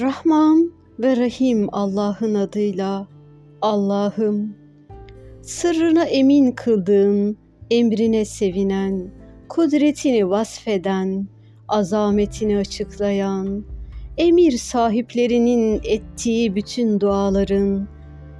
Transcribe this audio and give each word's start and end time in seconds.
Rahman 0.00 0.72
ve 0.98 1.16
Rahim 1.16 1.68
Allah'ın 1.72 2.34
adıyla 2.34 3.08
Allah'ım 3.62 4.56
sırrına 5.42 6.04
emin 6.04 6.52
kıldığın, 6.52 7.36
emrine 7.70 8.24
sevinen, 8.24 9.10
kudretini 9.48 10.30
vasfeden, 10.30 11.28
azametini 11.68 12.58
açıklayan, 12.58 13.64
emir 14.18 14.52
sahiplerinin 14.52 15.80
ettiği 15.84 16.54
bütün 16.54 17.00
duaların 17.00 17.88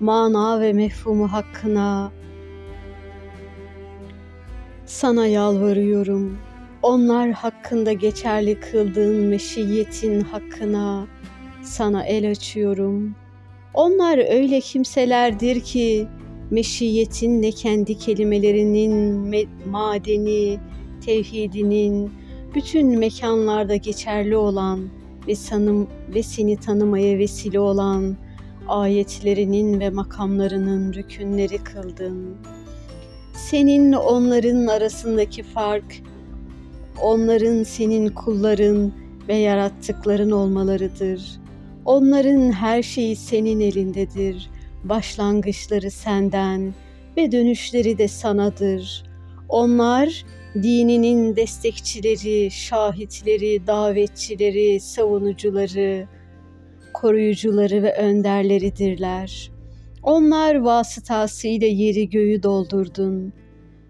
mana 0.00 0.60
ve 0.60 0.72
mefhumu 0.72 1.32
hakkına 1.32 2.12
sana 4.86 5.26
yalvarıyorum. 5.26 6.38
Onlar 6.82 7.30
hakkında 7.30 7.92
geçerli 7.92 8.60
kıldığın 8.60 9.16
meşiyetin 9.16 10.20
hakkına 10.20 11.06
sana 11.62 12.04
el 12.04 12.30
açıyorum. 12.30 13.14
Onlar 13.74 14.34
öyle 14.34 14.60
kimselerdir 14.60 15.60
ki 15.60 16.06
meşiyetinle 16.50 17.50
kendi 17.50 17.98
kelimelerinin 17.98 19.36
madeni, 19.66 20.58
tevhidinin 21.06 22.10
bütün 22.54 22.98
mekanlarda 22.98 23.76
geçerli 23.76 24.36
olan 24.36 24.88
ve 25.28 25.34
sanım 25.34 25.88
ve 26.14 26.22
seni 26.22 26.56
tanımaya 26.56 27.18
vesile 27.18 27.60
olan 27.60 28.16
ayetlerinin 28.68 29.80
ve 29.80 29.90
makamlarının 29.90 30.92
rükünleri 30.92 31.58
kıldın. 31.58 32.36
Senin 33.34 33.92
onların 33.92 34.66
arasındaki 34.66 35.42
fark, 35.42 36.02
onların 37.02 37.62
senin 37.62 38.08
kulların 38.08 38.92
ve 39.28 39.34
yarattıkların 39.34 40.30
olmalarıdır. 40.30 41.39
Onların 41.90 42.52
her 42.52 42.82
şeyi 42.82 43.16
senin 43.16 43.60
elindedir. 43.60 44.50
Başlangıçları 44.84 45.90
senden 45.90 46.74
ve 47.16 47.32
dönüşleri 47.32 47.98
de 47.98 48.08
sanadır. 48.08 49.04
Onlar 49.48 50.24
dininin 50.54 51.36
destekçileri, 51.36 52.50
şahitleri, 52.50 53.66
davetçileri, 53.66 54.80
savunucuları, 54.80 56.06
koruyucuları 56.94 57.82
ve 57.82 57.96
önderleridirler. 57.96 59.50
Onlar 60.02 60.54
vasıtasıyla 60.54 61.66
yeri 61.66 62.10
göğü 62.10 62.42
doldurdun. 62.42 63.32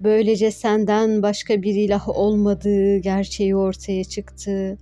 Böylece 0.00 0.50
senden 0.50 1.22
başka 1.22 1.62
bir 1.62 1.74
ilah 1.74 2.08
olmadığı 2.08 2.98
gerçeği 2.98 3.56
ortaya 3.56 4.04
çıktı. 4.04 4.78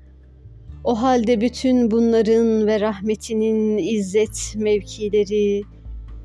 O 0.85 1.03
halde 1.03 1.41
bütün 1.41 1.91
bunların 1.91 2.67
ve 2.67 2.81
rahmetinin 2.81 3.79
izzet 3.79 4.55
mevkileri 4.57 5.63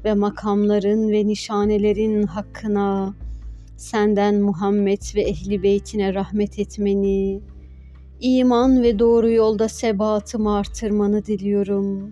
ve 0.05 0.13
makamların 0.13 1.11
ve 1.11 1.27
nişanelerin 1.27 2.23
hakkına 2.23 3.15
senden 3.77 4.41
Muhammed 4.41 5.01
ve 5.15 5.21
ehli 5.21 5.63
beytine 5.63 6.13
rahmet 6.13 6.59
etmeni, 6.59 7.41
iman 8.19 8.83
ve 8.83 8.99
doğru 8.99 9.31
yolda 9.31 9.69
sebatımı 9.69 10.55
artırmanı 10.55 11.25
diliyorum. 11.25 12.11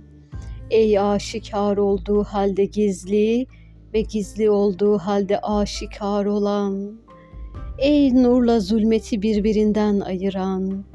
Ey 0.69 0.99
aşikar 0.99 1.77
olduğu 1.77 2.23
halde 2.23 2.66
gizli 2.66 3.45
ve 3.93 4.01
gizli 4.01 4.49
olduğu 4.49 4.97
halde 4.97 5.39
aşikar 5.39 6.25
olan, 6.25 6.99
ey 7.77 8.23
nurla 8.23 8.59
zulmeti 8.59 9.21
birbirinden 9.21 9.99
ayıran, 9.99 10.85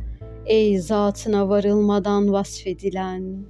ey 0.50 0.78
zatına 0.78 1.48
varılmadan 1.48 2.32
vasfedilen, 2.32 3.44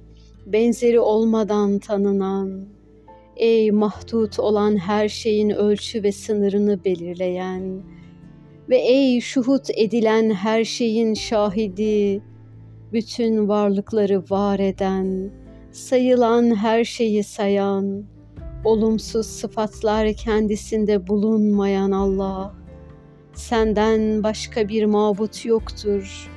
benzeri 0.45 0.99
olmadan 0.99 1.79
tanınan, 1.79 2.65
ey 3.35 3.71
mahdut 3.71 4.39
olan 4.39 4.77
her 4.77 5.09
şeyin 5.09 5.49
ölçü 5.49 6.03
ve 6.03 6.11
sınırını 6.11 6.85
belirleyen 6.85 7.83
ve 8.69 8.77
ey 8.77 9.21
şuhut 9.21 9.69
edilen 9.75 10.29
her 10.29 10.63
şeyin 10.63 11.13
şahidi, 11.13 12.21
bütün 12.93 13.47
varlıkları 13.47 14.23
var 14.29 14.59
eden, 14.59 15.31
sayılan 15.71 16.55
her 16.55 16.83
şeyi 16.83 17.23
sayan, 17.23 18.03
olumsuz 18.65 19.25
sıfatlar 19.25 20.13
kendisinde 20.13 21.07
bulunmayan 21.07 21.91
Allah, 21.91 22.55
senden 23.33 24.23
başka 24.23 24.69
bir 24.69 24.85
mabut 24.85 25.45
yoktur. 25.45 26.31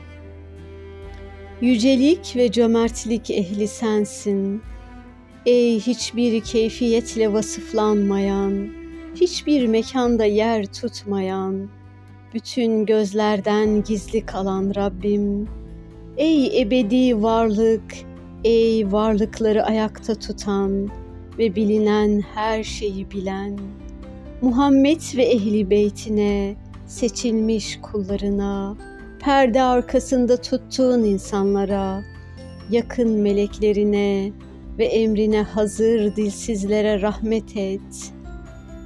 Yücelik 1.61 2.37
ve 2.37 2.53
cömertlik 2.53 3.31
ehli 3.31 3.69
sensin. 3.69 4.63
Ey 5.47 5.81
hiçbir 5.81 6.41
keyfiyetle 6.41 7.33
vasıflanmayan, 7.33 8.69
hiçbir 9.15 9.67
mekanda 9.67 10.25
yer 10.25 10.67
tutmayan, 10.67 11.69
bütün 12.35 12.87
gözlerden 12.87 13.83
gizli 13.83 14.27
kalan 14.27 14.73
Rabbim. 14.77 15.49
Ey 16.17 16.63
ebedi 16.63 17.23
varlık, 17.23 17.95
ey 18.45 18.93
varlıkları 18.93 19.65
ayakta 19.65 20.15
tutan 20.15 20.91
ve 21.39 21.57
bilinen 21.57 22.23
her 22.35 22.65
şeyi 22.65 23.11
bilen. 23.11 23.59
Muhammed 24.43 25.01
ve 25.17 25.23
ehli 25.23 25.71
beytine, 25.71 26.57
seçilmiş 26.87 27.79
kullarına, 27.83 28.77
perde 29.25 29.63
arkasında 29.63 30.37
tuttuğun 30.37 31.03
insanlara, 31.03 32.03
yakın 32.71 33.11
meleklerine 33.11 34.33
ve 34.79 34.85
emrine 34.85 35.43
hazır 35.43 36.17
dilsizlere 36.17 37.03
rahmet 37.03 37.57
et. 37.57 38.13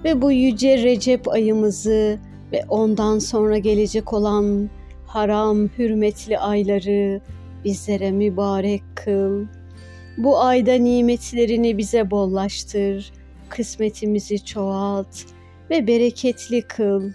Ve 0.04 0.22
bu 0.22 0.32
yüce 0.32 0.82
Recep 0.82 1.28
ayımızı 1.28 2.18
ve 2.52 2.64
ondan 2.68 3.18
sonra 3.18 3.58
gelecek 3.58 4.12
olan 4.12 4.70
haram 5.06 5.68
hürmetli 5.78 6.38
ayları 6.38 7.20
bizlere 7.64 8.10
mübarek 8.10 8.82
kıl. 8.94 9.44
Bu 10.18 10.40
ayda 10.40 10.74
nimetlerini 10.74 11.78
bize 11.78 12.10
bollaştır, 12.10 13.12
kısmetimizi 13.48 14.44
çoğalt 14.44 15.16
ve 15.70 15.86
bereketli 15.86 16.62
kıl. 16.62 17.10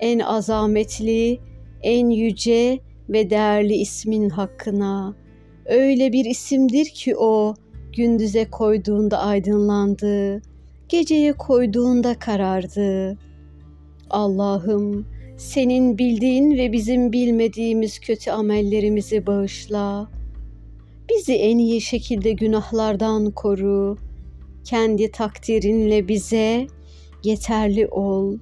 En 0.00 0.18
azametli, 0.18 1.40
en 1.82 2.10
yüce 2.10 2.80
ve 3.08 3.30
değerli 3.30 3.74
ismin 3.74 4.28
hakkına. 4.30 5.16
Öyle 5.66 6.12
bir 6.12 6.24
isimdir 6.24 6.86
ki 6.86 7.16
o, 7.16 7.54
gündüze 7.96 8.44
koyduğunda 8.44 9.18
aydınlandı, 9.18 10.42
geceye 10.88 11.32
koyduğunda 11.32 12.18
karardı. 12.18 13.18
Allah'ım 14.10 15.06
senin 15.36 15.98
bildiğin 15.98 16.56
ve 16.56 16.72
bizim 16.72 17.12
bilmediğimiz 17.12 17.98
kötü 17.98 18.30
amellerimizi 18.30 19.26
bağışla. 19.26 20.08
Bizi 21.10 21.34
en 21.34 21.58
iyi 21.58 21.80
şekilde 21.80 22.32
günahlardan 22.32 23.30
koru. 23.30 23.96
Kendi 24.64 25.10
takdirinle 25.10 26.08
bize 26.08 26.66
yeterli 27.24 27.86
ol. 27.86 28.38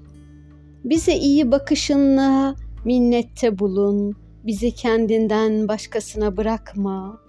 Bize 0.85 1.17
iyi 1.17 1.51
bakışınla 1.51 2.57
minnette 2.87 3.59
bulun. 3.59 4.17
Bizi 4.45 4.71
kendinden 4.71 5.69
başkasına 5.69 6.37
bırakma. 6.37 7.21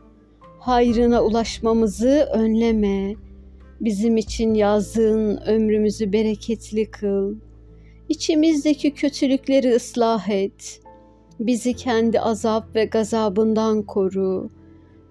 Hayrına 0.60 1.24
ulaşmamızı 1.24 2.30
önleme. 2.34 3.16
Bizim 3.82 4.18
için 4.18 4.54
yazdığın 4.54 5.38
ömrümüzü 5.38 6.14
bereketli 6.14 6.92
kıl. 6.92 7.36
İçimizdeki 8.10 8.94
kötülükleri 8.94 9.76
ıslah 9.76 10.30
et. 10.30 10.82
Bizi 11.40 11.74
kendi 11.74 12.20
azap 12.20 12.76
ve 12.76 12.86
gazabından 12.86 13.82
koru. 13.82 14.50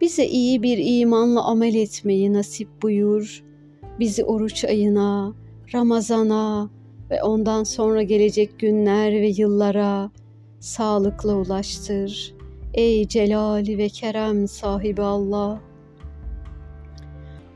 Bize 0.01 0.27
iyi 0.27 0.63
bir 0.63 0.79
imanla 1.01 1.45
amel 1.45 1.75
etmeyi 1.75 2.33
nasip 2.33 2.69
buyur. 2.83 3.45
Bizi 4.01 4.25
oruç 4.25 4.65
ayına, 4.65 5.35
Ramazana 5.75 6.71
ve 7.11 7.23
ondan 7.23 7.65
sonra 7.65 8.03
gelecek 8.03 8.59
günler 8.59 9.13
ve 9.13 9.29
yıllara 9.29 10.11
sağlıkla 10.67 11.35
ulaştır. 11.35 12.35
Ey 12.75 13.09
celali 13.09 13.79
ve 13.79 13.89
kerem 13.89 14.49
sahibi 14.49 15.03
Allah. 15.03 15.61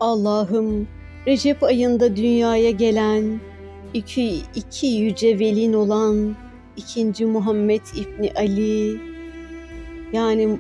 Allah'ım 0.01 0.89
Recep 1.27 1.63
ayında 1.63 2.17
dünyaya 2.17 2.71
gelen 2.71 3.41
iki, 3.95 4.41
iki 4.55 4.87
yüce 4.87 5.39
velin 5.39 5.73
olan 5.73 6.37
ikinci 6.77 7.27
Muhammed 7.27 7.81
İbni 7.97 8.33
Ali 8.37 9.01
yani 10.13 10.59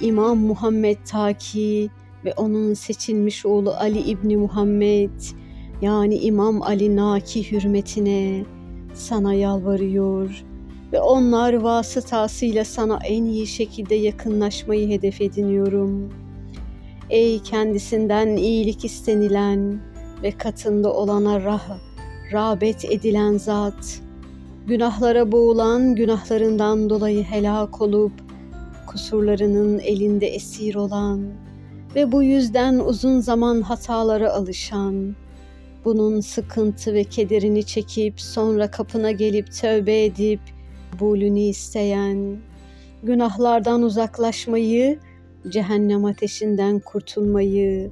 İmam 0.00 0.38
Muhammed 0.38 0.98
Taki 1.10 1.90
ve 2.24 2.32
onun 2.36 2.74
seçilmiş 2.74 3.46
oğlu 3.46 3.70
Ali 3.70 3.98
İbni 3.98 4.36
Muhammed 4.36 5.20
yani 5.82 6.16
İmam 6.16 6.62
Ali 6.62 6.96
Naki 6.96 7.52
hürmetine 7.52 8.44
sana 8.94 9.34
yalvarıyor 9.34 10.49
ve 10.92 11.00
onlar 11.00 11.54
vasıtasıyla 11.54 12.64
sana 12.64 12.98
en 13.04 13.24
iyi 13.24 13.46
şekilde 13.46 13.94
yakınlaşmayı 13.94 14.88
hedef 14.88 15.20
ediniyorum. 15.20 16.12
Ey 17.10 17.42
kendisinden 17.42 18.36
iyilik 18.36 18.84
istenilen 18.84 19.80
ve 20.22 20.30
katında 20.30 20.92
olana 20.92 21.44
rah, 21.44 21.78
rağbet 22.32 22.84
edilen 22.84 23.38
zat, 23.38 24.00
günahlara 24.66 25.32
boğulan 25.32 25.94
günahlarından 25.94 26.90
dolayı 26.90 27.22
helak 27.22 27.80
olup 27.80 28.12
kusurlarının 28.86 29.78
elinde 29.78 30.26
esir 30.26 30.74
olan 30.74 31.20
ve 31.94 32.12
bu 32.12 32.22
yüzden 32.22 32.78
uzun 32.78 33.20
zaman 33.20 33.60
hatalara 33.60 34.32
alışan, 34.32 35.16
bunun 35.84 36.20
sıkıntı 36.20 36.94
ve 36.94 37.04
kederini 37.04 37.64
çekip 37.64 38.20
sonra 38.20 38.70
kapına 38.70 39.10
gelip 39.10 39.52
tövbe 39.52 40.04
edip 40.04 40.40
bulünü 41.00 41.40
isteyen, 41.40 42.36
günahlardan 43.02 43.82
uzaklaşmayı, 43.82 44.98
cehennem 45.48 46.04
ateşinden 46.04 46.78
kurtulmayı 46.78 47.90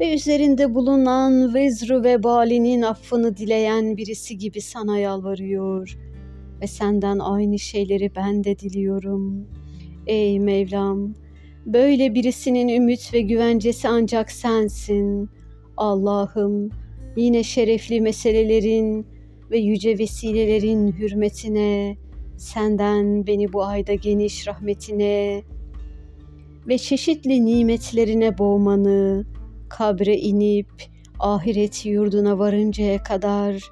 ve 0.00 0.14
üzerinde 0.14 0.74
bulunan 0.74 1.54
vezru 1.54 2.04
ve 2.04 2.22
balinin 2.22 2.82
affını 2.82 3.36
dileyen 3.36 3.96
birisi 3.96 4.38
gibi 4.38 4.60
sana 4.60 4.98
yalvarıyor 4.98 5.98
ve 6.60 6.66
senden 6.66 7.18
aynı 7.18 7.58
şeyleri 7.58 8.10
ben 8.16 8.44
de 8.44 8.58
diliyorum. 8.58 9.46
Ey 10.06 10.40
Mevlam, 10.40 11.14
böyle 11.66 12.14
birisinin 12.14 12.68
ümit 12.68 13.14
ve 13.14 13.20
güvencesi 13.20 13.88
ancak 13.88 14.30
sensin. 14.32 15.30
Allah'ım, 15.76 16.70
yine 17.16 17.42
şerefli 17.42 18.00
meselelerin 18.00 19.06
ve 19.50 19.58
yüce 19.58 19.98
vesilelerin 19.98 20.92
hürmetine, 20.92 21.96
senden 22.36 23.26
beni 23.26 23.52
bu 23.52 23.64
ayda 23.64 23.94
geniş 23.94 24.46
rahmetine 24.46 25.42
ve 26.68 26.78
çeşitli 26.78 27.46
nimetlerine 27.46 28.38
boğmanı, 28.38 29.26
kabre 29.68 30.16
inip 30.16 30.70
ahiret 31.18 31.86
yurduna 31.86 32.38
varıncaya 32.38 33.02
kadar 33.02 33.62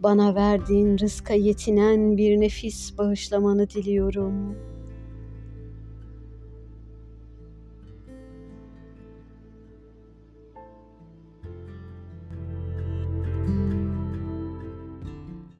bana 0.00 0.34
verdiğin 0.34 0.98
rızka 0.98 1.34
yetinen 1.34 2.16
bir 2.16 2.40
nefis 2.40 2.98
bağışlamanı 2.98 3.70
diliyorum.'' 3.70 4.75